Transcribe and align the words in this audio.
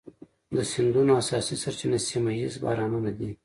د 0.55 0.57
سیندونو 0.71 1.11
اساسي 1.21 1.55
سرچینه 1.63 1.99
سیمه 2.09 2.31
ایز 2.37 2.53
بارانونه 2.63 3.11
دي. 3.17 3.29